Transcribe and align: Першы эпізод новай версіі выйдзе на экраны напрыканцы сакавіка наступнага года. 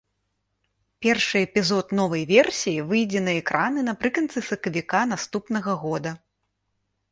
Першы 1.05 1.37
эпізод 1.47 1.93
новай 1.99 2.23
версіі 2.33 2.87
выйдзе 2.93 3.21
на 3.27 3.37
экраны 3.43 3.79
напрыканцы 3.91 4.45
сакавіка 4.51 5.05
наступнага 5.15 5.79
года. 5.87 6.19